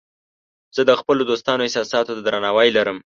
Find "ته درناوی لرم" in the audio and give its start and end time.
2.17-2.97